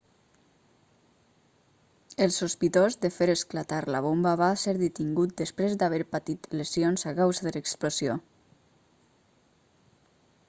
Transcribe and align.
el 2.25 2.31
sospitós 2.37 2.95
de 3.03 3.11
fer 3.17 3.27
esclatar 3.33 3.81
la 3.95 4.01
bomba 4.07 4.33
va 4.41 4.49
ser 4.61 4.73
detingut 4.79 5.35
després 5.43 5.75
d'haver 5.83 6.01
patit 6.15 6.49
lesions 6.61 7.05
a 7.11 7.13
causa 7.21 7.47
de 7.49 7.51
l'explosió 7.57 8.17